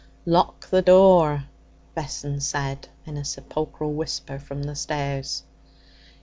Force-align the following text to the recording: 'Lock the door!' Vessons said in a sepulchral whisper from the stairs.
'Lock 0.25 0.67
the 0.67 0.81
door!' 0.81 1.43
Vessons 1.93 2.43
said 2.47 2.87
in 3.05 3.17
a 3.17 3.23
sepulchral 3.23 3.93
whisper 3.93 4.39
from 4.39 4.63
the 4.63 4.73
stairs. 4.75 5.43